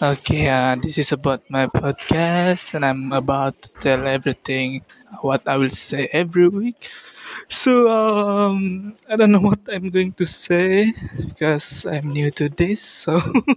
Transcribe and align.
Okay, 0.00 0.48
uh, 0.48 0.76
this 0.76 0.98
is 0.98 1.12
about 1.12 1.40
my 1.48 1.66
podcast, 1.66 2.74
and 2.74 2.84
I'm 2.84 3.12
about 3.12 3.56
to 3.62 3.68
tell 3.80 4.06
everything 4.06 4.84
what 5.24 5.40
I 5.48 5.56
will 5.56 5.70
say 5.72 6.08
every 6.12 6.48
week. 6.48 6.88
So, 7.48 7.88
um, 7.88 8.96
I 9.08 9.16
don't 9.16 9.32
know 9.32 9.40
what 9.40 9.60
I'm 9.72 9.88
going 9.90 10.12
to 10.20 10.26
say 10.26 10.92
because 11.16 11.86
I'm 11.86 12.12
new 12.12 12.30
to 12.32 12.48
this. 12.50 12.82
So, 12.82 13.20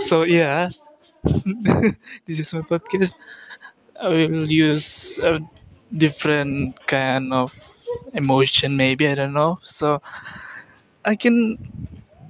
so 0.00 0.22
yeah, 0.22 0.68
this 2.26 2.38
is 2.40 2.52
my 2.52 2.60
podcast. 2.62 3.12
I 4.00 4.08
will 4.08 4.50
use 4.50 5.18
a 5.18 5.40
different 5.96 6.86
kind 6.86 7.32
of 7.32 7.52
emotion, 8.14 8.76
maybe 8.76 9.08
I 9.08 9.16
don't 9.16 9.34
know. 9.34 9.60
So 9.64 10.02
I 11.04 11.14
can. 11.16 11.58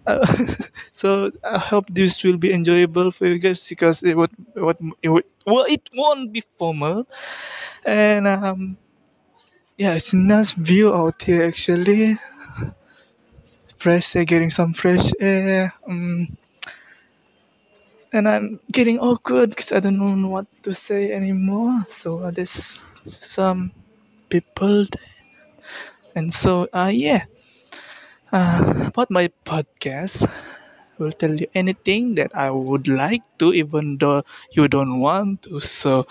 So 0.92 1.30
I 1.44 1.58
hope 1.58 1.86
this 1.90 2.22
will 2.24 2.36
be 2.38 2.52
enjoyable 2.52 3.12
for 3.12 3.26
you 3.26 3.38
guys 3.38 3.66
because 3.68 4.02
it 4.02 4.14
would, 4.16 4.30
what 4.54 4.78
it 5.02 5.08
would, 5.08 5.24
well 5.46 5.64
it 5.68 5.82
won't 5.94 6.32
be 6.32 6.42
formal. 6.58 7.06
And 7.84 8.26
um 8.26 8.76
yeah 9.78 9.94
it's 9.94 10.12
a 10.12 10.16
nice 10.16 10.52
view 10.54 10.94
out 10.94 11.22
here 11.22 11.44
actually. 11.44 12.18
Fresh 13.78 14.14
air 14.16 14.24
getting 14.24 14.50
some 14.50 14.74
fresh 14.74 15.10
air 15.18 15.72
um 15.88 16.36
and 18.12 18.28
I'm 18.28 18.60
getting 18.72 18.98
awkward 18.98 19.50
because 19.50 19.72
I 19.72 19.80
don't 19.80 19.98
know 19.98 20.28
what 20.28 20.46
to 20.64 20.74
say 20.74 21.12
anymore. 21.12 21.86
So 21.94 22.30
there's 22.30 22.82
some 23.08 23.72
people 24.28 24.84
there. 24.86 25.10
and 26.14 26.32
so 26.32 26.68
uh 26.72 26.90
yeah 26.92 27.24
uh, 28.36 28.88
about 28.92 29.10
my 29.10 29.28
podcast 29.44 30.28
will 30.98 31.12
tell 31.12 31.34
you 31.34 31.48
anything 31.54 32.14
that 32.16 32.32
I 32.36 32.50
would 32.50 32.88
like 32.88 33.22
to 33.40 33.52
even 33.54 33.98
though 33.98 34.24
you 34.52 34.68
don't 34.68 35.00
want 35.00 35.42
to 35.44 35.60
so. 35.60 36.06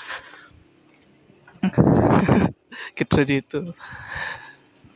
Get 2.96 3.14
ready 3.14 3.42
to 3.52 3.74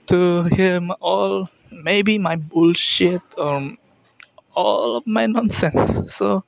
to 0.08 0.44
hear 0.56 0.82
my, 0.82 0.96
all 1.00 1.50
maybe 1.72 2.18
my 2.18 2.36
bullshit 2.36 3.22
or 3.38 3.74
all 4.56 4.98
of 4.98 5.08
my 5.08 5.26
nonsense. 5.28 6.14
So 6.16 6.44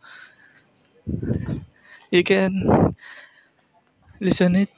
you 2.12 2.24
can 2.24 2.94
listen 4.20 4.56
it 4.56 4.70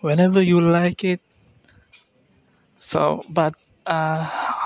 whenever 0.00 0.42
you 0.42 0.60
like 0.60 1.04
it. 1.04 1.20
So 2.78 3.22
but 3.28 3.54
uh 3.86 4.65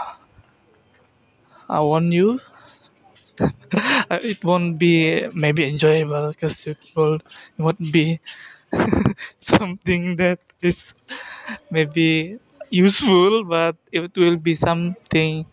i 1.77 1.81
want 1.81 2.13
you. 2.13 2.41
It 4.11 4.45
won't 4.45 4.79
be 4.79 5.27
maybe 5.35 5.67
enjoyable 5.67 6.29
because 6.33 6.67
it 6.67 6.79
will 6.97 7.19
won't 7.59 7.93
be 7.93 8.21
something 9.41 10.17
that 10.17 10.39
is 10.63 10.95
maybe 11.71 12.39
useful 12.71 13.45
but 13.45 13.77
it 13.93 14.17
will 14.17 14.37
be 14.37 14.55
something 14.55 15.47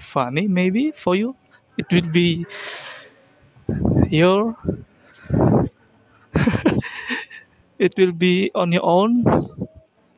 funny 0.00 0.46
maybe 0.48 0.92
for 0.92 1.16
you. 1.16 1.36
It 1.78 1.86
will 1.92 2.10
be 2.12 2.46
your 4.10 4.56
it 7.78 7.94
will 7.96 8.12
be 8.12 8.50
on 8.54 8.72
your 8.72 8.84
own 8.84 9.24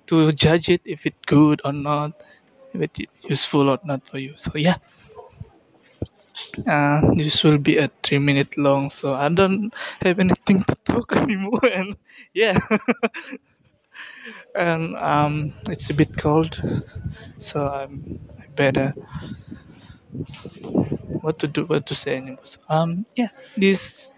to 0.07 0.33
judge 0.33 0.69
it 0.69 0.81
if 0.85 1.07
it's 1.07 1.19
good 1.27 1.61
or 1.65 1.73
not 1.73 2.13
if 2.75 2.81
it's 2.83 3.25
useful 3.29 3.69
or 3.71 3.79
not 3.85 4.03
for 4.11 4.19
you. 4.19 4.35
So 4.37 4.53
yeah 4.57 4.77
uh, 6.67 7.01
this 7.17 7.43
will 7.45 7.59
be 7.59 7.79
a 7.79 7.89
three 8.03 8.19
minute 8.19 8.57
long 8.57 8.91
so 8.91 9.15
i 9.15 9.29
don't 9.29 9.73
have 10.03 10.19
anything 10.19 10.63
to 10.65 10.75
talk 10.85 11.13
anymore 11.17 11.65
and 11.73 11.97
yeah. 12.35 12.59
And 14.55 14.97
um 14.97 15.53
it's 15.69 15.89
a 15.91 15.95
bit 15.95 16.17
cold 16.17 16.61
so 17.39 17.69
i'm 17.69 18.21
I 18.41 18.47
better 18.55 18.95
what 21.23 21.39
to 21.39 21.47
do 21.47 21.65
what 21.67 21.87
to 21.87 21.95
say 21.95 22.17
anymore. 22.17 22.45
So, 22.45 22.59
um 22.69 23.07
yeah 23.17 23.29
this 23.57 24.09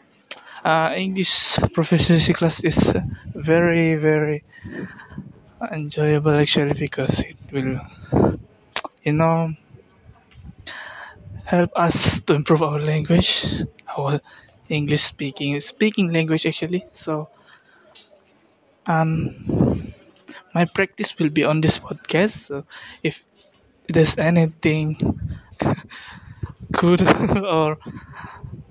uh, 0.64 0.92
english 0.96 1.58
proficiency 1.74 2.32
class 2.34 2.64
is 2.64 2.78
very 3.34 3.96
very 3.96 4.44
enjoyable 5.72 6.34
actually 6.34 6.74
because 6.74 7.20
it 7.20 7.36
will 7.52 7.80
you 9.04 9.12
know 9.12 9.52
help 11.44 11.70
us 11.76 12.20
to 12.22 12.34
improve 12.34 12.62
our 12.62 12.78
language 12.80 13.46
our 13.96 14.20
english 14.68 15.04
speaking 15.04 15.60
speaking 15.60 16.12
language 16.12 16.46
actually. 16.46 16.84
So 16.92 17.28
um 18.86 19.92
my 20.54 20.64
practice 20.64 21.18
will 21.18 21.30
be 21.30 21.44
on 21.44 21.60
this 21.60 21.78
podcast. 21.78 22.46
So 22.48 22.64
if 23.02 23.22
there's 23.88 24.16
anything 24.18 24.96
good 26.72 27.02
or 27.46 27.78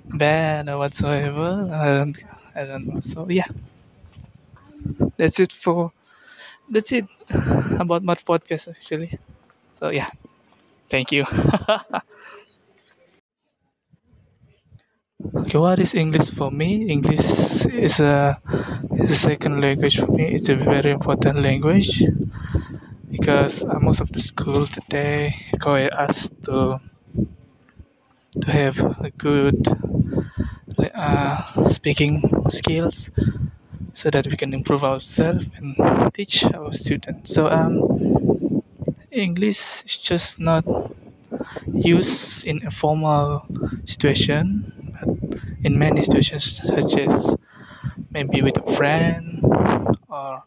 bad 0.06 0.70
or 0.70 0.78
whatsoever 0.78 1.70
i 1.72 1.86
don't 1.94 2.18
i 2.56 2.64
don't 2.64 2.88
know. 2.88 3.02
So 3.02 3.28
yeah. 3.30 3.48
That's 5.18 5.40
it 5.40 5.52
for 5.54 5.92
that's 6.70 6.92
it 6.92 7.06
about 7.80 8.04
my 8.04 8.16
podcast 8.16 8.70
actually. 8.70 9.20
So 9.80 9.90
yeah. 9.90 10.10
Thank 10.90 11.12
you 11.12 11.26
what 15.32 15.80
is 15.80 15.94
english 15.96 16.30
for 16.32 16.52
me. 16.52 16.70
English 16.90 17.26
is 17.88 18.00
a 18.00 18.38
is 18.98 19.12
a 19.12 19.16
second 19.16 19.62
language 19.62 19.98
for 20.00 20.08
me. 20.08 20.36
It's 20.36 20.50
a 20.50 20.56
very 20.56 20.92
important 20.92 21.40
language 21.42 22.04
because 23.12 23.64
uh, 23.64 23.80
most 23.80 24.02
of 24.02 24.12
the 24.12 24.20
schools 24.20 24.70
today 24.72 25.36
require 25.54 25.90
us 25.94 26.30
to 26.46 26.80
to 28.42 28.52
have 28.52 28.78
a 29.02 29.12
good 29.18 29.58
uh, 30.96 31.70
speaking 31.70 32.22
skills 32.50 33.10
so 33.94 34.10
that 34.10 34.28
we 34.28 34.36
can 34.38 34.54
improve 34.54 34.84
ourselves 34.84 35.46
and 35.58 35.76
teach 36.14 36.44
our 36.46 36.74
students. 36.74 37.34
So 37.34 37.48
um 37.48 38.62
english 39.12 39.84
is 39.86 39.98
just 39.98 40.40
not 40.40 40.66
used 41.74 42.46
in 42.46 42.66
a 42.66 42.72
formal 42.72 43.46
situation 43.86 44.63
in 45.64 45.78
many 45.80 46.04
situations 46.04 46.60
such 46.66 46.96
as 46.98 47.36
maybe 48.14 48.42
with 48.42 48.58
a 48.58 48.76
friend 48.76 49.44
or 50.10 50.44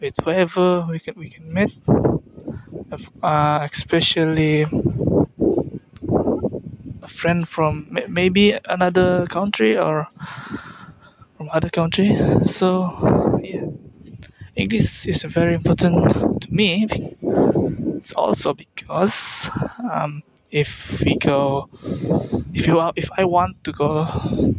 with 0.00 0.14
whoever 0.24 0.86
we 0.90 0.98
can 1.00 1.14
we 1.16 1.30
can 1.30 1.52
meet. 1.52 1.72
Uh, 3.22 3.66
especially 3.72 4.66
a 7.02 7.08
friend 7.08 7.48
from 7.48 7.96
maybe 8.08 8.58
another 8.66 9.26
country 9.26 9.78
or 9.78 10.06
from 11.36 11.48
other 11.52 11.70
country. 11.70 12.08
So 12.46 13.38
yeah 13.42 13.66
english 14.56 15.06
is 15.06 15.22
very 15.22 15.54
important 15.54 16.42
to 16.42 16.48
me. 16.52 16.86
It's 17.98 18.12
also 18.12 18.54
because 18.54 19.48
um, 19.90 20.22
if 20.52 21.00
we 21.00 21.16
go 21.16 21.68
if 22.54 22.66
you 22.66 22.78
if 22.96 23.08
i 23.18 23.24
want 23.24 23.56
to 23.64 23.72
go 23.72 24.04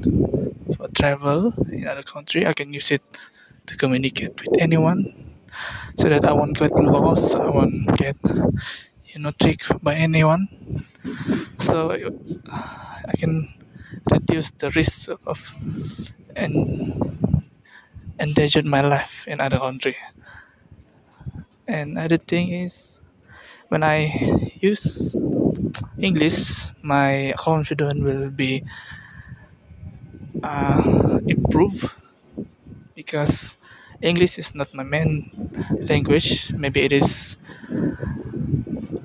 to, 0.04 0.56
for 0.76 0.88
travel 0.90 1.54
in 1.72 1.88
other 1.88 2.04
country 2.04 2.46
i 2.46 2.54
can 2.54 2.74
use 2.74 2.92
it 2.92 3.02
to 3.68 3.78
communicate 3.78 4.36
with 4.42 4.59
anyone 4.59 5.02
so 6.00 6.09
that 6.09 6.26
i 6.26 6.34
won't 6.34 6.58
get 6.58 6.74
lost 6.74 7.36
i 7.36 7.50
won't 7.50 7.98
get 7.98 8.18
you 9.14 9.22
know 9.22 9.31
tricked 9.40 9.70
by 9.84 9.96
anyone. 9.96 10.48
So 11.62 11.92
i 11.92 13.13
can 13.18 13.48
reduce 14.12 14.51
the 14.57 14.72
risk 14.72 15.10
of 15.25 15.40
and 16.36 16.51
endanger 18.19 18.63
my 18.63 18.81
life 18.81 19.13
in 19.28 19.40
other 19.40 19.60
country. 19.60 19.95
And 21.68 21.98
other 21.98 22.18
thing 22.18 22.51
is 22.54 22.90
when 23.69 23.84
i 23.84 24.10
use 24.62 25.16
english 25.98 26.40
my 26.82 27.34
confidence 27.38 28.00
will 28.04 28.30
be 28.30 28.64
uh, 30.44 31.20
improved 31.28 31.86
because 32.96 33.56
english 34.02 34.38
is 34.38 34.54
not 34.56 34.74
my 34.74 34.84
main 34.84 35.30
language. 35.90 36.52
Maybe 36.56 36.82
it 36.82 36.92
is 36.92 37.38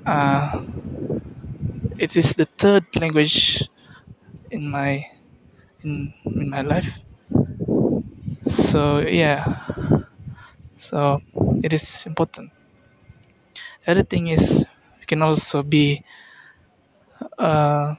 uh, 0.05 0.61
it 1.97 2.15
is 2.15 2.33
the 2.35 2.45
third 2.57 2.85
language 2.99 3.67
in 4.51 4.69
my 4.69 5.05
in, 5.83 6.13
in 6.25 6.49
my 6.49 6.61
life. 6.61 6.89
So 8.71 8.99
yeah. 8.99 9.43
So 10.79 11.21
it 11.63 11.73
is 11.73 12.05
important. 12.05 12.51
The 13.85 13.91
other 13.91 14.03
thing 14.03 14.27
is 14.27 14.65
we 14.99 15.05
can 15.05 15.21
also 15.21 15.63
be 15.63 16.03
uh, 17.39 17.95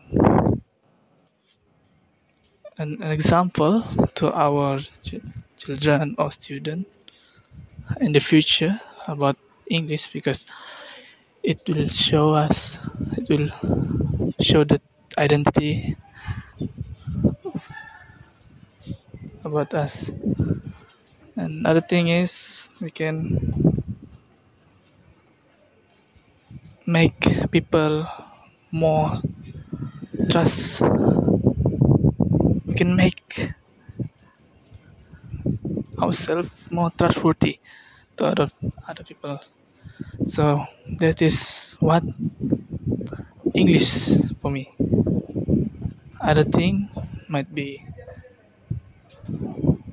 an, 2.79 2.99
an 3.03 3.11
example 3.13 3.83
to 4.17 4.33
our 4.33 4.81
ch- 4.81 5.21
children 5.57 6.15
or 6.19 6.31
student 6.33 6.87
in 8.01 8.13
the 8.13 8.21
future 8.21 8.81
about 9.07 9.37
English 9.71 10.09
because 10.13 10.47
it 11.43 11.61
will 11.69 11.89
show 11.89 12.31
us 12.31 12.79
it 13.17 13.29
will 13.29 13.49
show 14.41 14.65
the 14.65 14.81
identity 15.19 15.97
about 19.45 19.75
us. 19.75 20.11
And 21.37 21.67
other 21.67 21.81
thing 21.81 22.09
is 22.09 22.69
we 22.81 22.91
can 22.91 23.75
make 26.87 27.21
people 27.51 28.07
more 28.73 29.21
trust 30.31 30.81
we 32.67 32.75
can 32.75 32.95
make 32.95 33.51
ourselves 35.99 36.51
more 36.71 36.91
trustworthy 36.99 37.59
to 38.17 38.25
other 38.27 38.49
other 38.89 39.05
people. 39.05 39.39
So 40.29 40.67
that 41.01 41.23
is 41.23 41.77
what 41.81 42.05
english 43.55 43.91
for 44.41 44.51
me. 44.51 44.71
Other 46.21 46.45
thing 46.45 46.89
might 47.29 47.53
be 47.55 47.85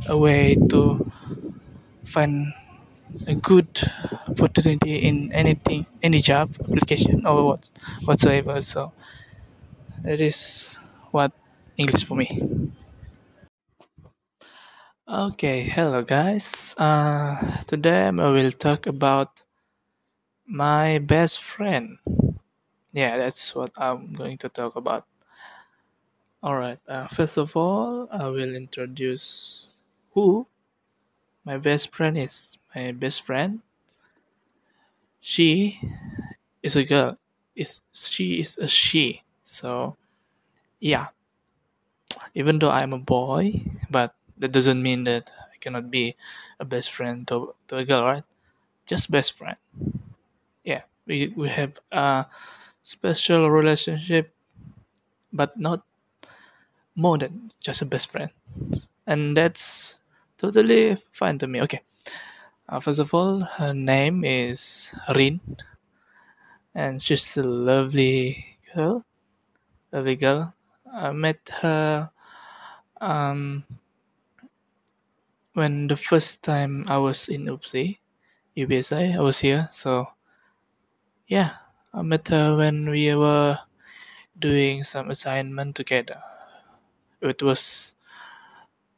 a 0.07 0.17
way 0.17 0.55
to 0.69 1.11
find 2.05 2.53
a 3.27 3.35
good 3.35 3.67
opportunity 4.37 4.95
in 5.07 5.31
anything 5.33 5.85
any 6.03 6.19
job 6.21 6.53
application 6.61 7.25
or 7.25 7.43
what 7.43 7.69
whatsoever. 8.05 8.61
So 8.61 8.91
that 10.03 10.19
is 10.21 10.77
what 11.11 11.31
english 11.77 12.05
for 12.05 12.15
me. 12.15 12.29
Okay 15.07 15.63
hello 15.63 16.03
guys. 16.03 16.75
Uh, 16.77 17.63
today 17.65 18.07
i 18.07 18.11
will 18.11 18.51
talk 18.51 18.85
about 18.87 19.41
my 20.47 20.97
best 20.99 21.41
friend. 21.41 21.97
Yeah 22.91 23.17
that's 23.17 23.55
what 23.55 23.71
i'm 23.77 24.13
going 24.13 24.37
to 24.39 24.49
talk 24.49 24.75
about. 24.75 25.05
All 26.43 26.55
right 26.55 26.79
uh, 26.87 27.07
first 27.07 27.37
of 27.37 27.55
all 27.55 28.07
i 28.11 28.27
will 28.27 28.55
introduce 28.55 29.71
who 30.13 30.47
my 31.45 31.57
best 31.57 31.93
friend 31.95 32.17
is 32.17 32.57
my 32.75 32.91
best 32.91 33.25
friend 33.25 33.61
she 35.31 35.81
is 36.63 36.75
a 36.75 36.83
girl. 36.85 37.17
Is 37.55 37.81
she 37.93 38.41
is 38.41 38.57
a 38.57 38.67
she. 38.67 39.23
So 39.45 39.97
yeah. 40.79 41.07
Even 42.33 42.57
though 42.59 42.69
i'm 42.69 42.93
a 42.93 42.97
boy 42.97 43.61
but 43.89 44.15
that 44.37 44.53
doesn't 44.53 44.81
mean 44.81 45.03
that 45.03 45.29
i 45.53 45.57
cannot 45.59 45.91
be 45.91 46.15
a 46.59 46.63
best 46.63 46.89
friend 46.91 47.27
to, 47.27 47.53
to 47.67 47.77
a 47.77 47.83
girl 47.85 48.05
right? 48.05 48.23
Just 48.87 49.11
best 49.11 49.37
friend. 49.37 49.57
Yeah. 50.63 50.83
We, 51.05 51.33
we 51.35 51.49
have 51.49 51.79
a 51.91 52.25
special 52.83 53.49
relationship 53.49 54.33
but 55.31 55.57
not 55.57 55.83
more 56.95 57.17
than 57.17 57.51
just 57.61 57.81
a 57.81 57.85
best 57.85 58.11
friend. 58.11 58.29
And 59.07 59.37
that's 59.37 59.95
totally 60.37 60.97
fine 61.13 61.39
to 61.39 61.47
me. 61.47 61.61
Okay 61.63 61.81
first 62.81 62.99
of 62.99 63.13
all 63.13 63.39
her 63.39 63.73
name 63.73 64.23
is 64.23 64.91
rin 65.15 65.39
and 66.75 67.01
she's 67.01 67.37
a 67.37 67.43
lovely 67.43 68.45
girl 68.75 69.03
lovely 69.91 70.15
girl. 70.15 70.53
I 70.93 71.11
met 71.11 71.39
her 71.61 72.09
um, 73.01 73.63
when 75.53 75.87
the 75.87 75.97
first 75.97 76.43
time 76.43 76.85
i 76.87 76.97
was 76.97 77.27
in 77.29 77.45
upsi 77.45 77.97
ubsi 78.57 79.15
i 79.15 79.21
was 79.21 79.39
here. 79.39 79.69
So 79.71 80.07
yeah 81.27 81.57
i 81.93 82.01
met 82.01 82.27
her 82.27 82.55
when 82.57 82.89
we 82.89 83.13
were 83.15 83.57
doing 84.39 84.83
some 84.83 85.09
assignment 85.11 85.75
together. 85.75 86.21
It 87.21 87.41
was 87.41 87.95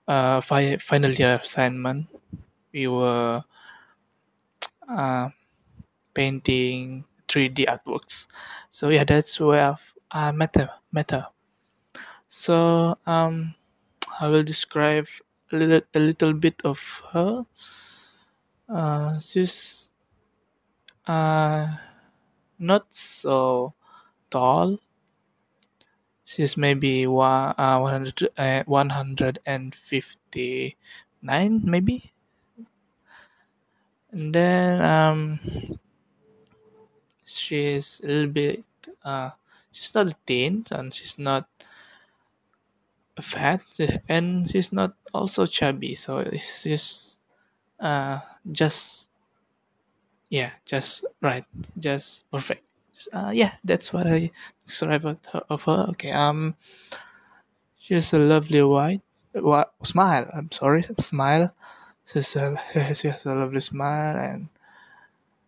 uh, 0.08 0.42
fi- 0.42 0.78
final 0.78 1.12
year 1.12 1.36
assignment. 1.44 2.08
We 2.74 2.88
were 2.88 3.44
uh, 4.90 5.30
painting 6.14 7.04
3d 7.28 7.68
artworks. 7.68 8.28
So 8.72 8.90
yeah 8.90 9.04
that's 9.04 9.40
where 9.40 9.78
i 10.12 10.32
met 10.32 10.56
her 10.56 10.68
met 10.92 11.12
her 11.12 11.28
so 12.30 12.98
um 13.06 13.54
i 14.20 14.28
will 14.28 14.42
describe 14.42 15.06
a 15.52 15.56
little, 15.56 15.82
a 15.94 16.00
little 16.00 16.34
bit 16.34 16.60
of 16.64 16.80
her. 17.12 17.46
Uh, 18.68 19.20
she's 19.20 19.92
uh, 21.08 21.68
not 22.60 22.86
so 22.92 23.74
tall. 24.30 24.78
She's 26.26 26.56
maybe 26.56 27.08
one, 27.08 27.56
uh, 27.58 27.80
100, 27.80 28.30
uh, 28.38 28.64
159 28.68 31.62
maybe 31.64 32.14
and 34.12 34.34
then 34.34 34.82
um 34.82 35.40
she's 37.26 38.02
a 38.04 38.08
little 38.08 38.32
bit 38.32 38.64
uh 39.04 39.30
she's 39.72 39.94
not 39.94 40.08
a 40.08 40.16
thin 40.26 40.66
and 40.72 40.94
she's 40.94 41.18
not 41.18 41.48
fat 43.22 43.62
and 44.08 44.50
she's 44.50 44.72
not 44.72 44.94
also 45.14 45.46
chubby. 45.46 45.96
So 45.96 46.20
it's 46.20 46.64
just 46.64 47.18
uh 47.80 48.20
just 48.52 49.08
yeah 50.30 50.52
just 50.66 51.06
right 51.22 51.46
just 51.78 52.30
perfect. 52.32 52.64
Uh 53.14 53.32
yeah 53.34 53.54
that's 53.64 53.94
what 53.94 54.08
i 54.08 54.30
describe 54.68 55.06
of 55.06 55.64
her, 55.64 55.86
okay 55.90 56.12
um 56.12 56.56
she 57.80 57.94
has 57.94 58.12
a 58.14 58.20
lovely 58.20 58.62
white 58.62 59.02
what 59.34 59.74
smile. 59.84 60.30
I'm 60.34 60.52
sorry 60.52 60.86
smile 61.00 61.54
she's 62.12 62.36
a, 62.36 62.58
she 62.96 63.08
has 63.08 63.26
a 63.26 63.34
lovely 63.34 63.60
smile 63.62 64.18
and 64.18 64.50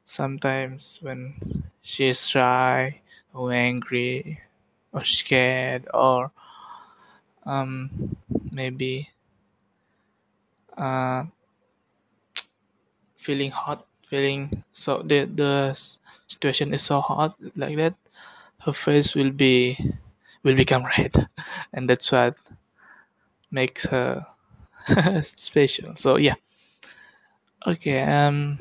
sometimes 0.06 1.00
when 1.02 1.64
she's 1.82 2.28
shy 2.28 3.02
or 3.34 3.52
angry 3.52 4.40
or 4.94 5.04
scared 5.04 5.88
or 5.94 6.32
um 7.46 8.16
maybe 8.52 9.10
uh 10.78 11.24
feeling 13.18 13.52
hot 13.52 13.86
feeling 14.10 14.64
so 14.74 15.02
the 15.06 15.26
the 15.26 15.78
situation 16.28 16.74
is 16.74 16.82
so 16.84 17.00
hot 17.02 17.36
like 17.56 17.78
that 17.78 17.96
her 18.66 18.74
face 18.74 19.16
will 19.16 19.32
be 19.32 19.78
will 20.44 20.56
become 20.56 20.86
red. 20.98 21.28
And 21.74 21.90
that's 21.90 22.12
what 22.12 22.36
makes 23.52 23.86
her 23.86 24.26
special. 25.24 25.96
So 25.96 26.18
yeah 26.18 26.36
okay 27.66 28.02
um 28.04 28.58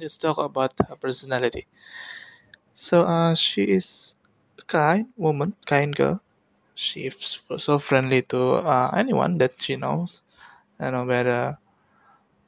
let's 0.00 0.16
talk 0.18 0.38
about 0.38 0.72
her 0.88 0.96
personality. 0.96 1.66
So 2.74 3.02
uh 3.02 3.34
she 3.34 3.62
is 3.64 4.14
a 4.58 4.62
kind 4.62 5.06
woman 5.16 5.54
kind 5.66 5.94
girl. 5.94 6.20
She's 6.74 7.40
so 7.58 7.78
friendly 7.78 8.22
to 8.34 8.40
uh, 8.66 8.90
anyone 8.96 9.38
that 9.38 9.60
she 9.62 9.76
knows. 9.76 10.20
Uh, 10.80 10.90
no 10.90 11.04
matter 11.04 11.58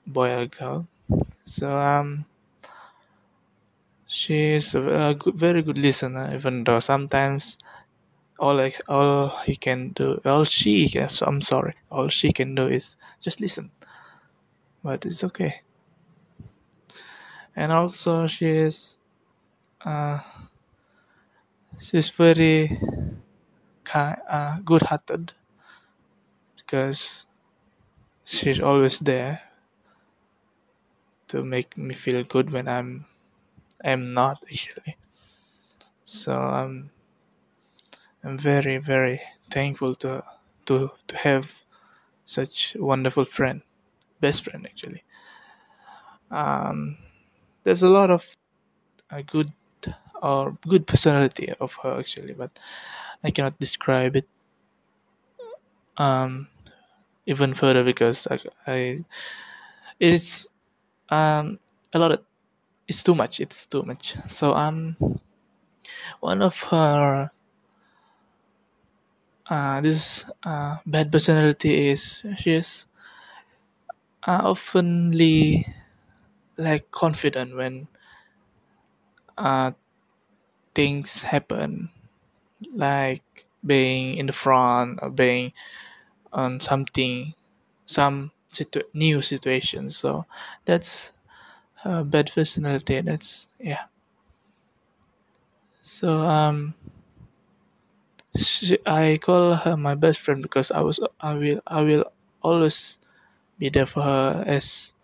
boy 0.07 0.31
or 0.31 0.47
girl. 0.47 0.89
So 1.47 1.71
um 1.77 2.27
she's 4.07 4.75
a, 4.75 4.83
a 5.11 5.15
good, 5.15 5.35
very 5.37 5.63
good 5.63 5.79
listener 5.79 6.35
even 6.35 6.65
though 6.65 6.81
sometimes 6.81 7.57
all 8.39 8.61
I, 8.61 8.75
all 8.89 9.31
he 9.47 9.57
can 9.57 9.91
do 9.91 10.21
all 10.25 10.45
she 10.45 10.89
so 11.09 11.27
i'm 11.27 11.43
sorry 11.43 11.75
all 11.91 12.09
she 12.09 12.33
can 12.33 12.55
do 12.55 12.69
is 12.69 12.97
just 13.23 13.41
listen. 13.41 13.71
But 14.83 15.05
it's 15.05 15.23
okay 15.23 15.61
and 17.57 17.73
also 17.73 18.27
she 18.27 18.47
is 18.47 18.99
uh, 19.85 20.21
she's 21.81 22.11
very 22.11 22.79
kind, 23.85 24.21
uh, 24.29 24.59
good-hearted 24.65 25.33
because 26.57 27.25
she's 28.25 28.61
always 28.61 28.99
there 29.01 29.41
to 31.29 31.45
make 31.45 31.77
me 31.79 31.95
feel 31.95 32.25
good 32.25 32.51
when 32.51 32.67
I'm 32.67 33.07
I'm 33.85 34.15
not 34.15 34.43
actually. 34.51 34.97
So 36.07 36.33
I'm 36.33 36.91
I'm 38.23 38.37
very 38.39 38.77
very 38.77 39.23
thankful 39.51 39.95
to 39.95 40.23
to 40.67 40.91
to 41.09 41.17
have 41.17 41.51
such 42.27 42.77
wonderful 42.79 43.25
friend, 43.27 43.63
best 44.21 44.45
friend 44.45 44.67
actually. 44.67 45.05
Um, 46.31 46.99
there's 47.67 47.83
a 47.83 47.91
lot 47.91 48.11
of 48.11 48.25
a 49.11 49.23
good 49.23 49.53
or 50.23 50.57
good 50.69 50.87
personality 50.87 51.53
of 51.61 51.75
her 51.83 51.99
actually, 52.01 52.35
but 52.35 52.51
I 53.25 53.31
cannot 53.31 53.59
describe 53.59 54.17
it 54.17 54.29
um, 55.99 56.49
even 57.27 57.55
further 57.55 57.85
because 57.85 58.27
I, 58.31 58.39
I 58.67 59.05
it's 60.01 60.47
um 61.11 61.59
a 61.95 61.99
lot 61.99 62.13
of 62.13 62.21
it's 62.89 63.03
too 63.03 63.15
much 63.15 63.41
it's 63.41 63.67
too 63.67 63.83
much. 63.83 64.17
So 64.29 64.55
um 64.55 64.97
one 66.21 66.43
of 66.43 66.57
her 66.71 67.31
uh, 69.49 69.81
this 69.81 70.25
uh, 70.45 70.77
bad 70.87 71.11
personality 71.13 71.91
is 71.91 72.23
she's 72.39 72.87
uh, 74.27 74.43
oftenly 74.43 75.65
like 76.59 76.91
confident 76.91 77.57
when 77.57 77.89
uh, 79.39 79.71
things 80.75 81.23
happen. 81.23 81.91
Like 82.75 83.47
being 83.67 84.17
in 84.19 84.27
the 84.27 84.33
front 84.33 85.01
or 85.03 85.11
being 85.11 85.53
on 86.33 86.61
something 86.61 87.35
some 87.87 88.33
situ- 88.53 88.89
new 88.95 89.23
situation. 89.23 89.91
So 89.91 90.27
that's 90.67 91.11
a 91.85 92.05
bad 92.05 92.33
personality. 92.35 93.01
That's 93.03 93.47
yeah. 93.61 93.87
So 95.85 96.21
um 96.27 96.75
she, 98.37 98.79
i 98.87 99.19
call 99.23 99.55
her 99.55 99.77
my 99.77 99.95
best 99.95 100.21
friend 100.21 100.43
because 100.43 100.71
i 100.71 100.81
was 100.81 100.99
i 101.21 101.35
will 101.35 101.61
i 101.67 101.81
will 101.83 102.05
always 102.43 102.99
be 103.59 103.69
there 103.71 103.87
for 103.87 104.03
her 104.03 104.45
as 104.47 104.95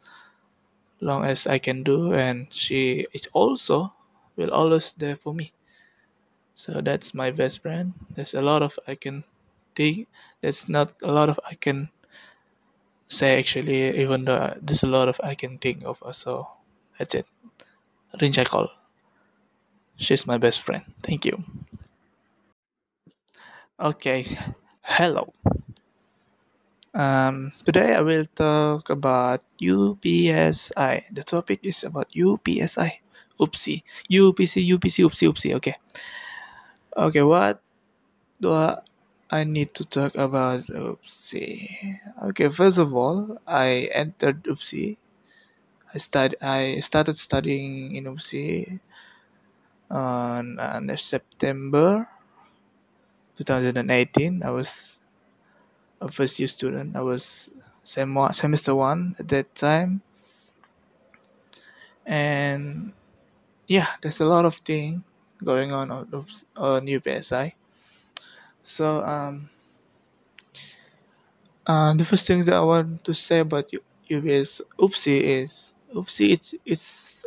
long 1.02 1.24
as 1.26 1.46
i 1.46 1.58
can 1.58 1.82
do 1.84 2.14
and 2.14 2.46
she 2.52 3.06
is 3.14 3.28
also 3.34 3.92
will 4.36 4.52
always 4.52 4.94
there 4.98 5.16
for 5.16 5.34
me. 5.34 5.52
So 6.54 6.80
that's 6.80 7.12
my 7.14 7.30
best 7.30 7.60
friend. 7.60 7.92
There's 8.14 8.32
a 8.34 8.40
lot 8.40 8.62
of 8.62 8.78
i 8.86 8.94
can 8.94 9.24
think 9.76 10.08
there's 10.40 10.66
not 10.68 10.94
a 11.02 11.12
lot 11.12 11.28
of 11.28 11.38
i 11.44 11.54
can 11.54 11.90
say 13.08 13.38
actually 13.38 13.98
even 14.00 14.24
though 14.24 14.34
uh, 14.36 14.54
there's 14.60 14.82
a 14.82 14.86
lot 14.86 15.08
of 15.08 15.20
i 15.22 15.34
can 15.34 15.58
think 15.58 15.82
of 15.84 16.02
uh, 16.02 16.12
so 16.12 16.48
that's 16.98 17.14
it. 17.14 17.26
Rinjai 18.20 18.46
call. 18.46 18.68
She's 19.96 20.26
my 20.26 20.36
best 20.36 20.60
friend. 20.60 20.84
Thank 21.02 21.24
you. 21.24 21.42
Okay 23.80 24.24
hello 24.82 25.32
um, 26.94 27.52
today 27.64 27.94
I 27.94 28.00
will 28.00 28.26
talk 28.36 28.90
about 28.90 29.42
UPSI. 29.60 31.04
The 31.12 31.24
topic 31.24 31.60
is 31.62 31.84
about 31.84 32.10
UPSI. 32.12 33.00
Oopsie. 33.40 33.82
UPC, 34.10 34.68
UPC, 34.68 35.04
oopsie, 35.04 35.28
oopsie. 35.28 35.54
Okay. 35.56 35.76
Okay, 36.96 37.22
what 37.22 37.62
do 38.40 38.52
I 39.30 39.44
need 39.44 39.74
to 39.74 39.84
talk 39.84 40.14
about 40.14 40.66
UPSI? 40.68 41.98
Okay, 42.30 42.48
first 42.48 42.78
of 42.78 42.94
all, 42.94 43.38
I 43.46 43.88
entered 43.92 44.44
UPSI. 44.44 44.96
I 45.94 45.98
start. 45.98 46.34
I 46.40 46.80
started 46.80 47.18
studying 47.18 47.96
in 47.96 48.04
UPSI 48.04 48.80
on, 49.90 50.58
on 50.58 50.88
September 50.96 52.08
2018. 53.36 54.42
I 54.42 54.50
was 54.50 54.92
a 56.02 56.10
first 56.10 56.38
year 56.38 56.48
student. 56.48 56.96
I 56.96 57.00
was 57.00 57.50
sem 57.84 58.16
semester 58.32 58.74
one 58.74 59.16
at 59.18 59.28
that 59.28 59.54
time, 59.54 60.02
and 62.06 62.92
yeah, 63.66 63.88
there's 64.02 64.20
a 64.20 64.24
lot 64.24 64.44
of 64.44 64.56
thing 64.56 65.04
going 65.44 65.72
on 65.72 65.90
on, 65.90 66.26
on 66.56 66.86
UPSI. 66.86 67.52
So 68.62 69.02
um, 69.04 69.50
uh, 71.66 71.94
the 71.94 72.04
first 72.04 72.26
thing 72.26 72.44
that 72.44 72.54
I 72.54 72.60
want 72.60 73.04
to 73.04 73.14
say 73.14 73.40
about 73.40 73.70
UPS 74.10 74.60
UPSI 74.78 75.42
is 75.42 75.74
UPSI 75.94 76.32
it's 76.32 76.54
it's 76.64 77.24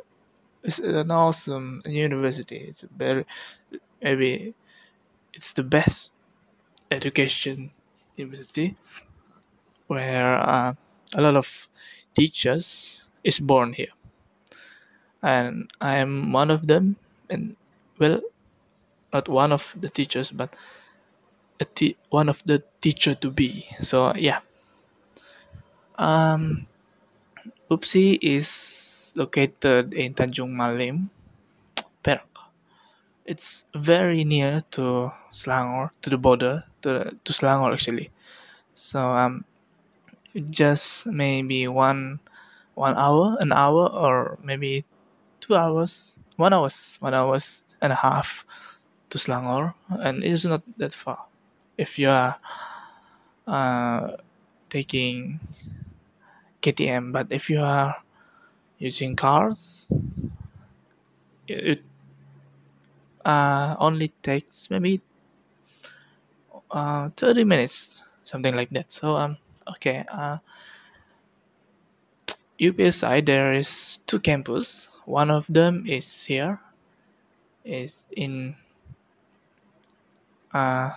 it's 0.64 0.80
an 0.80 1.12
awesome 1.12 1.82
university. 1.86 2.58
It's 2.58 2.84
a 2.84 2.88
very 2.88 3.26
maybe 4.02 4.54
it's 5.34 5.54
the 5.54 5.64
best 5.64 6.10
education 6.92 7.72
university 8.18 8.76
where 9.88 10.38
uh, 10.38 10.74
a 11.14 11.22
lot 11.22 11.36
of 11.36 11.68
teachers 12.16 13.04
is 13.24 13.40
born 13.40 13.74
here. 13.74 13.94
And 15.22 15.72
i 15.82 15.98
am 15.98 16.32
one 16.32 16.52
of 16.52 16.68
them 16.68 16.98
and 17.30 17.56
well 17.98 18.22
not 19.12 19.28
one 19.28 19.52
of 19.52 19.74
the 19.76 19.90
teachers 19.90 20.30
but 20.30 20.54
a 21.60 21.66
te- 21.66 21.98
one 22.10 22.30
of 22.30 22.44
the 22.46 22.62
teacher 22.82 23.16
to 23.16 23.32
be. 23.32 23.66
So 23.82 24.14
yeah. 24.16 24.42
Um 25.98 26.68
is 28.22 29.12
located 29.16 29.94
in 29.94 30.14
Tanjung 30.14 30.52
Malim 30.52 31.10
it's 33.26 33.64
very 33.76 34.24
near 34.24 34.64
to 34.72 35.12
Selangor 35.34 35.90
to 36.02 36.10
the 36.10 36.18
border 36.18 36.64
to, 36.84 37.12
to 37.24 37.34
Selangor 37.34 37.74
actually. 37.74 38.12
So 38.76 39.00
um 39.00 39.46
just 40.50 41.06
maybe 41.06 41.68
one 41.68 42.20
one 42.76 42.96
hour 42.96 43.38
an 43.40 43.52
hour 43.52 43.88
or 43.88 44.38
maybe 44.44 44.86
two 45.42 45.56
hours 45.56 46.16
one 46.36 46.54
hours 46.54 46.98
one 47.00 47.14
hours 47.14 47.64
and 47.82 47.92
a 47.92 47.96
half 47.96 48.46
to 49.10 49.18
Selangor. 49.18 49.74
And 49.90 50.24
it's 50.24 50.46
not 50.46 50.62
that 50.78 50.94
far. 50.94 51.26
If 51.78 51.98
you 52.00 52.10
are 52.10 52.38
uh, 53.48 54.18
taking 54.70 55.40
KTM 56.62 57.12
but 57.12 57.28
if 57.30 57.50
you 57.50 57.62
are 57.62 57.96
using 58.80 59.16
cars 59.16 59.88
it 61.48 61.82
uh, 63.26 63.76
only 63.80 64.14
takes 64.22 64.70
maybe 64.70 65.02
uh, 66.72 67.10
30 67.18 67.44
minutes 67.44 67.90
something 68.24 68.56
like 68.56 68.70
that. 68.72 68.92
So 68.92 69.18
um 69.18 69.38
okay 69.68 70.06
uh, 70.08 70.38
UPSI 72.62 73.26
there 73.26 73.54
is 73.54 74.00
two 74.08 74.20
campus. 74.20 74.88
One 75.06 75.30
of 75.30 75.46
them 75.50 75.86
is 75.88 76.24
here 76.24 76.60
is 77.66 77.98
in 78.12 78.56
uh, 80.54 80.92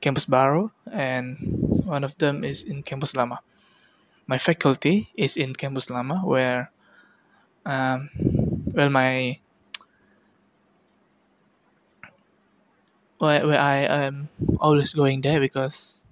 campus 0.00 0.24
Baru 0.24 0.70
and 0.90 1.36
one 1.84 2.04
of 2.04 2.16
them 2.18 2.44
is 2.44 2.62
in 2.62 2.82
campus 2.82 3.14
Lama. 3.14 3.40
My 4.26 4.38
faculty 4.38 5.10
is 5.14 5.36
in 5.36 5.54
campus 5.54 5.90
Lama 5.90 6.22
where 6.24 6.70
um, 7.66 8.10
well 8.74 8.90
my 8.90 9.38
where, 13.22 13.46
where 13.46 13.60
I 13.60 13.86
am 13.86 14.28
always 14.58 14.92
going 14.92 15.20
there 15.20 15.38
because 15.38 16.02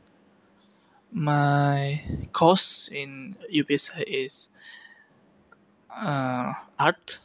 my 1.11 2.01
course 2.33 2.89
in 2.93 3.35
UPSI 3.53 4.07
is 4.07 4.49
uh, 5.91 6.55
art 6.79 7.19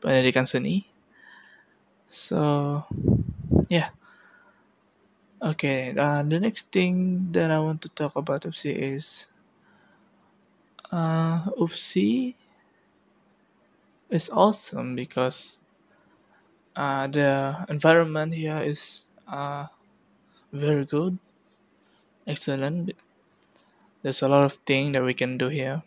pendidikan 0.00 0.48
seni. 0.48 0.88
So 2.08 2.88
yeah. 3.68 3.92
Okay 5.44 5.92
uh, 5.92 6.24
the 6.24 6.40
next 6.40 6.72
thing 6.72 7.28
that 7.36 7.52
I 7.52 7.60
want 7.60 7.84
to 7.84 7.92
talk 7.92 8.16
about 8.16 8.48
UPSI 8.48 8.96
is 8.96 9.28
uh, 10.88 11.44
UPSI 11.60 12.32
is 14.08 14.32
awesome 14.32 14.96
because 14.96 15.59
uh, 16.76 17.06
the 17.06 17.66
environment 17.68 18.34
here 18.34 18.58
is 18.62 19.04
uh, 19.28 19.66
very 20.52 20.84
good. 20.84 21.18
Excellent. 22.26 22.92
There's 24.02 24.22
a 24.22 24.28
lot 24.28 24.44
of 24.44 24.54
things 24.66 24.92
that 24.94 25.02
we 25.02 25.14
can 25.14 25.36
do 25.38 25.48
here. 25.48 25.82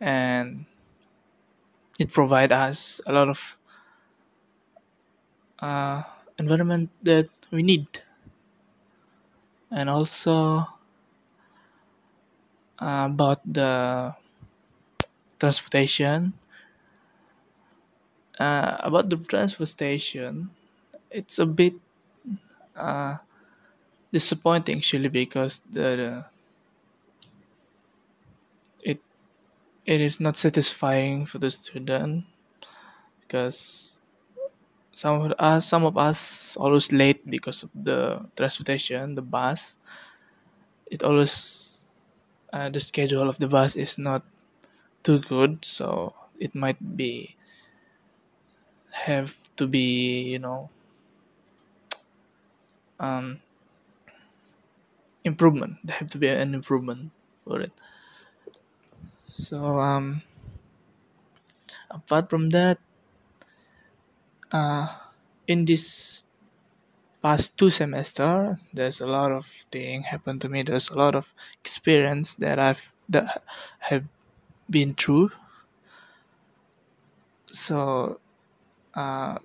And 0.00 0.66
it 1.98 2.12
provides 2.12 2.52
us 2.52 3.00
a 3.06 3.12
lot 3.12 3.28
of 3.28 3.56
uh, 5.58 6.02
environment 6.38 6.90
that 7.02 7.28
we 7.50 7.62
need. 7.62 7.86
And 9.70 9.90
also 9.90 10.66
uh, 12.80 13.08
about 13.10 13.40
the 13.44 14.14
transportation 15.38 16.32
uh, 18.38 18.76
about 18.80 19.10
the 19.10 19.16
transfer 19.16 19.66
station, 19.66 20.50
it's 21.10 21.38
a 21.38 21.46
bit 21.46 21.74
uh, 22.76 23.16
disappointing 24.12 24.78
actually 24.78 25.08
because 25.08 25.60
the 25.70 26.24
it 28.82 29.00
it 29.86 30.00
is 30.00 30.20
not 30.20 30.36
satisfying 30.38 31.26
for 31.26 31.38
the 31.38 31.50
student 31.50 32.24
because 33.20 33.98
some 34.92 35.22
of 35.22 35.32
us 35.38 35.68
some 35.68 35.84
of 35.84 35.98
us 35.98 36.56
always 36.56 36.92
late 36.92 37.28
because 37.30 37.62
of 37.62 37.70
the 37.74 38.20
transportation 38.36 39.14
the 39.14 39.22
bus. 39.22 39.76
It 40.90 41.02
always 41.02 41.80
uh, 42.52 42.70
the 42.70 42.80
schedule 42.80 43.28
of 43.28 43.38
the 43.38 43.48
bus 43.48 43.76
is 43.76 43.98
not 43.98 44.24
too 45.04 45.20
good 45.20 45.64
so 45.64 46.14
it 46.40 46.54
might 46.54 46.96
be 46.96 47.37
have 48.90 49.34
to 49.56 49.66
be 49.66 50.22
you 50.22 50.38
know 50.38 50.70
um, 53.00 53.40
improvement. 55.24 55.78
There 55.84 55.96
have 55.96 56.10
to 56.10 56.18
be 56.18 56.28
an 56.28 56.54
improvement 56.54 57.10
for 57.44 57.60
it. 57.60 57.72
So 59.38 59.78
um, 59.78 60.22
apart 61.90 62.30
from 62.30 62.50
that 62.50 62.78
uh, 64.52 64.88
in 65.46 65.64
this 65.64 66.22
past 67.22 67.56
two 67.58 67.68
semester 67.68 68.56
there's 68.72 69.00
a 69.00 69.06
lot 69.06 69.32
of 69.32 69.46
thing 69.72 70.02
happened 70.02 70.40
to 70.42 70.48
me. 70.48 70.62
There's 70.62 70.88
a 70.90 70.94
lot 70.94 71.14
of 71.14 71.26
experience 71.60 72.34
that 72.38 72.58
i've 72.58 72.82
that 73.08 73.42
have 73.78 74.04
been 74.70 74.94
through. 74.94 75.30
So 77.50 78.20
uh, 78.98 79.38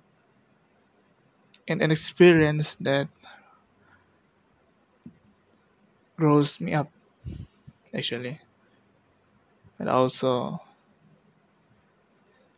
and 1.68 1.80
an 1.82 1.90
experience 1.90 2.76
that 2.80 3.08
grows 6.16 6.60
me 6.60 6.74
up 6.74 6.90
actually. 7.94 8.40
And 9.78 9.88
also 9.88 10.60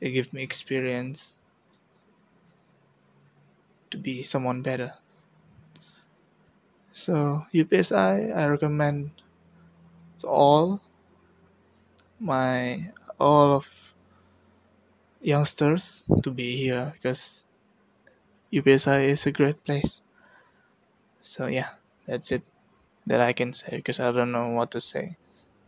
it 0.00 0.10
gives 0.10 0.32
me 0.32 0.42
experience 0.42 1.34
to 3.90 3.98
be 3.98 4.22
someone 4.22 4.62
better. 4.62 4.94
So 6.92 7.46
UPSI 7.52 8.30
I 8.34 8.46
recommend 8.48 9.12
to 10.20 10.26
all 10.26 10.80
my 12.20 12.90
all 13.18 13.56
of 13.56 13.66
youngsters 15.26 16.04
to 16.22 16.30
be 16.30 16.56
here 16.56 16.92
because 16.94 17.42
UPSI 18.52 19.10
is 19.10 19.26
a 19.26 19.32
great 19.32 19.62
place. 19.64 20.00
So 21.20 21.46
yeah 21.46 21.70
that's 22.06 22.30
it 22.30 22.42
that 23.06 23.20
I 23.20 23.32
can 23.32 23.52
say 23.52 23.76
because 23.76 23.98
I 23.98 24.12
don't 24.12 24.30
know 24.30 24.48
what 24.50 24.70
to 24.70 24.80
say 24.80 25.16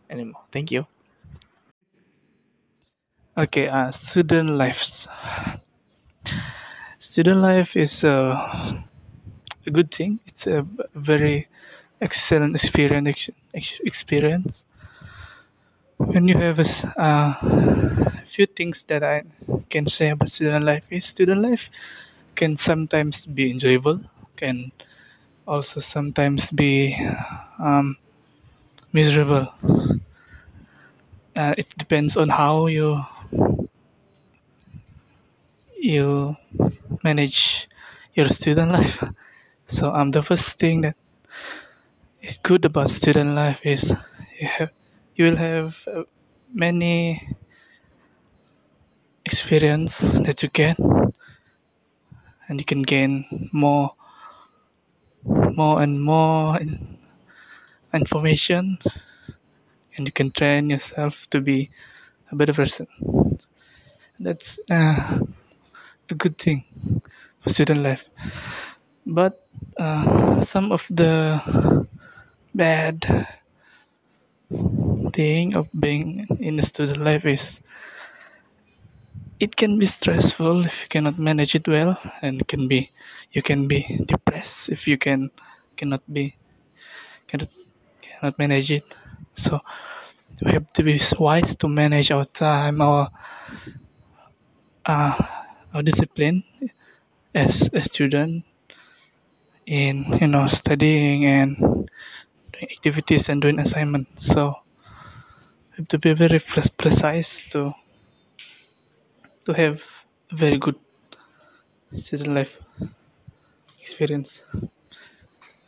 anymore. 0.09 0.43
Thank 0.51 0.71
you. 0.71 0.87
Okay 3.37 3.67
uh 3.67 3.91
student 3.91 4.49
lives. 4.51 5.07
Student 6.99 7.39
life 7.39 7.75
is 7.77 8.03
uh, 8.03 8.75
a 9.65 9.71
good 9.71 9.89
thing. 9.89 10.19
It's 10.27 10.47
a 10.47 10.65
very 10.95 11.47
excellent 12.01 12.55
experience 12.55 13.29
experience 13.83 14.65
when 15.99 16.27
you 16.27 16.37
have 16.37 16.59
a 16.59 16.67
uh, 17.01 17.33
few 18.27 18.45
things 18.45 18.83
that 18.87 19.03
I 19.03 19.23
can 19.69 19.87
say 19.87 20.09
about 20.09 20.29
student 20.29 20.65
life 20.65 20.83
is 20.89 21.05
student 21.05 21.41
life 21.41 21.69
can 22.35 22.57
sometimes 22.57 23.25
be 23.25 23.51
enjoyable 23.51 23.99
can 24.37 24.71
also 25.47 25.79
sometimes 25.79 26.49
be 26.51 26.95
um, 27.59 27.97
miserable. 28.93 29.53
Uh, 31.35 31.53
it 31.57 31.67
depends 31.77 32.17
on 32.17 32.29
how 32.29 32.67
you 32.67 33.03
you 35.77 36.35
manage 37.03 37.67
your 38.13 38.29
student 38.29 38.71
life. 38.71 39.03
So 39.67 39.93
um 39.93 40.11
the 40.11 40.23
first 40.23 40.59
thing 40.59 40.81
that 40.81 40.95
is 42.21 42.37
good 42.43 42.65
about 42.65 42.89
student 42.89 43.35
life 43.35 43.59
is 43.63 43.83
you 44.39 44.47
have 44.47 44.71
you 45.19 45.25
will 45.25 45.35
have 45.35 45.75
uh, 45.93 46.03
many 46.53 47.27
experience 49.25 49.97
that 50.23 50.41
you 50.41 50.47
get 50.47 50.79
and 52.47 52.57
you 52.57 52.63
can 52.63 52.81
gain 52.83 53.49
more 53.51 53.91
more 55.25 55.81
and 55.81 56.01
more 56.01 56.57
information 57.93 58.79
and 59.97 60.07
you 60.07 60.13
can 60.13 60.31
train 60.31 60.69
yourself 60.69 61.27
to 61.31 61.41
be 61.41 61.69
a 62.31 62.35
better 62.37 62.53
person. 62.53 62.87
That's 64.21 64.57
uh, 64.71 65.19
a 66.09 66.13
good 66.15 66.37
thing 66.37 66.63
for 67.41 67.49
student 67.49 67.81
life. 67.83 68.05
But 69.05 69.45
uh, 69.77 70.41
some 70.45 70.71
of 70.71 70.87
the 70.89 71.85
bad 72.55 73.27
thing 75.11 75.55
of 75.55 75.67
being 75.79 76.27
in 76.39 76.59
a 76.59 76.63
student 76.63 77.01
life 77.01 77.25
is 77.25 77.59
it 79.39 79.55
can 79.55 79.79
be 79.79 79.85
stressful 79.85 80.65
if 80.65 80.81
you 80.83 80.87
cannot 80.89 81.17
manage 81.17 81.55
it 81.55 81.67
well 81.67 81.97
and 82.21 82.45
can 82.47 82.67
be 82.67 82.91
you 83.31 83.41
can 83.41 83.67
be 83.67 84.01
depressed 84.05 84.69
if 84.69 84.87
you 84.87 84.97
can 84.97 85.31
cannot 85.77 86.03
be 86.11 86.35
cannot, 87.27 87.49
cannot 88.01 88.37
manage 88.39 88.71
it. 88.71 88.83
So 89.37 89.61
we 90.41 90.51
have 90.51 90.71
to 90.73 90.83
be 90.83 90.99
wise 91.17 91.55
to 91.55 91.67
manage 91.67 92.11
our 92.11 92.25
time 92.25 92.81
our 92.81 93.09
uh, 94.85 95.15
our 95.73 95.83
discipline 95.83 96.43
as 97.35 97.69
a 97.73 97.81
student 97.81 98.43
in 99.65 100.03
you 100.19 100.27
know 100.27 100.47
studying 100.47 101.25
and 101.25 101.55
doing 102.51 102.69
activities 102.71 103.29
and 103.29 103.41
doing 103.41 103.59
assignment 103.59 104.07
so 104.17 104.55
have 105.79 105.87
to 105.87 105.97
be 105.97 106.13
very 106.13 106.39
precise 106.77 107.41
to 107.51 107.73
to 109.45 109.53
have 109.53 109.81
a 110.31 110.35
very 110.35 110.57
good 110.57 110.75
student 111.95 112.35
life 112.35 112.57
experience. 113.81 114.41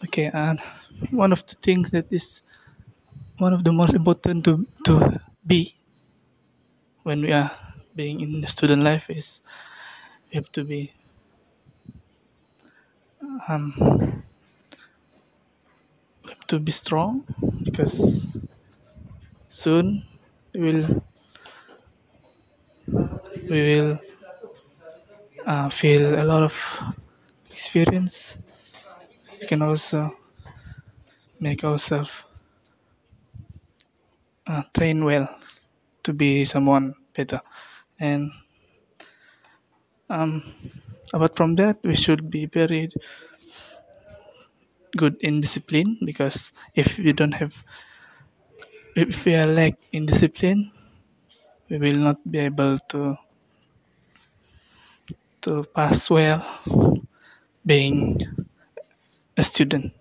Okay 0.03 0.29
and 0.33 0.59
one 1.11 1.31
of 1.31 1.45
the 1.47 1.55
things 1.55 1.91
that 1.91 2.11
is 2.11 2.41
one 3.37 3.53
of 3.53 3.63
the 3.63 3.71
most 3.71 3.93
important 3.93 4.43
to 4.43 4.67
to 4.85 5.19
be 5.47 5.75
when 7.03 7.21
we 7.21 7.31
are 7.31 7.51
being 7.95 8.19
in 8.19 8.41
the 8.41 8.47
student 8.47 8.83
life 8.83 9.09
is 9.09 9.39
we 10.29 10.35
have 10.35 10.51
to 10.51 10.63
be 10.65 10.91
um 13.47 14.21
have 16.27 16.45
to 16.47 16.59
be 16.59 16.71
strong 16.71 17.23
because 17.63 18.30
soon 19.63 20.03
we 20.53 20.59
will 20.67 21.03
we 23.49 23.61
will 23.75 23.99
uh, 25.45 25.69
feel 25.69 26.19
a 26.19 26.23
lot 26.25 26.43
of 26.43 26.53
experience. 27.51 28.37
We 29.41 29.47
can 29.47 29.61
also 29.61 30.15
make 31.39 31.63
ourselves 31.65 32.11
uh, 34.47 34.63
train 34.73 35.03
well 35.05 35.27
to 36.03 36.13
be 36.13 36.45
someone 36.45 36.95
better. 37.15 37.41
And 37.99 38.31
um, 40.09 40.43
apart 41.13 41.35
from 41.35 41.55
that 41.55 41.79
we 41.83 41.95
should 41.95 42.29
be 42.29 42.45
very 42.45 42.89
good 44.97 45.15
in 45.21 45.41
discipline 45.41 45.97
because 46.05 46.51
if 46.75 46.97
we 46.97 47.11
don't 47.13 47.31
have 47.33 47.53
if 48.95 49.25
we 49.25 49.35
are 49.35 49.47
lack 49.47 49.73
in 49.91 50.05
discipline 50.05 50.71
we 51.69 51.77
will 51.77 51.95
not 51.95 52.19
be 52.29 52.39
able 52.39 52.77
to 52.89 53.15
to 55.41 55.63
pass 55.73 56.09
well 56.09 56.43
being 57.65 58.19
a 59.37 59.43
student. 59.43 59.93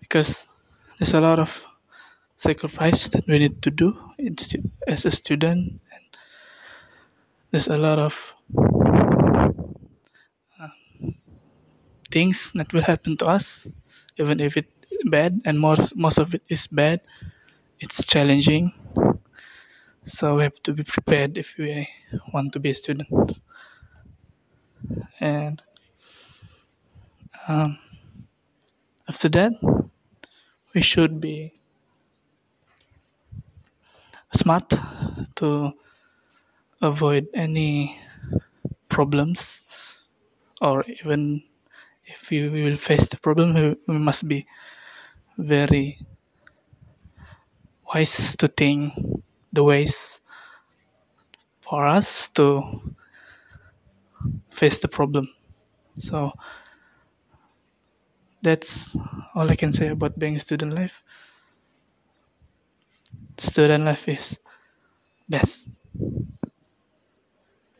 Because 0.00 0.46
there's 0.98 1.14
a 1.14 1.20
lot 1.20 1.38
of 1.38 1.50
sacrifice 2.36 3.08
that 3.08 3.26
we 3.26 3.38
need 3.38 3.62
to 3.62 3.70
do 3.70 3.96
as 4.86 5.06
a 5.06 5.10
student 5.10 5.80
and 5.92 6.04
there's 7.50 7.68
a 7.68 7.76
lot 7.76 7.98
of 7.98 8.14
uh, 10.60 10.68
things 12.12 12.52
that 12.54 12.70
will 12.72 12.82
happen 12.82 13.16
to 13.16 13.26
us 13.26 13.66
even 14.18 14.40
if 14.40 14.56
it's 14.58 14.68
bad 15.06 15.40
and 15.46 15.58
most 15.58 15.96
most 15.96 16.18
of 16.18 16.34
it 16.34 16.42
is 16.50 16.66
bad 16.66 17.00
it's 17.84 18.02
challenging. 18.06 18.72
So 20.06 20.36
we 20.36 20.42
have 20.44 20.62
to 20.62 20.72
be 20.72 20.84
prepared 20.84 21.36
if 21.36 21.54
we 21.58 21.86
want 22.32 22.54
to 22.54 22.58
be 22.58 22.70
a 22.70 22.74
student. 22.74 23.08
And 25.20 25.60
um, 27.46 27.78
after 29.06 29.28
that 29.28 29.52
we 30.74 30.80
should 30.80 31.20
be 31.20 31.52
smart 34.34 34.72
to 35.36 35.72
avoid 36.80 37.28
any 37.34 38.00
problems 38.88 39.64
or 40.62 40.84
even 40.88 41.42
if 42.06 42.30
we 42.30 42.48
will 42.48 42.76
face 42.78 43.06
the 43.08 43.18
problem 43.18 43.52
we, 43.54 43.76
we 43.86 43.98
must 43.98 44.26
be 44.26 44.46
very 45.36 45.98
wise 47.94 48.36
to 48.36 48.48
think 48.48 48.92
the 49.52 49.62
ways 49.62 50.20
for 51.60 51.86
us 51.86 52.28
to 52.30 52.62
face 54.50 54.78
the 54.78 54.88
problem. 54.88 55.28
So 55.98 56.32
that's 58.42 58.94
all 59.34 59.50
i 59.50 59.56
can 59.56 59.72
say 59.72 59.88
about 59.88 60.18
being 60.18 60.38
student 60.38 60.74
life. 60.74 61.02
Student 63.38 63.84
life 63.84 64.08
is 64.08 64.38
best 65.28 65.68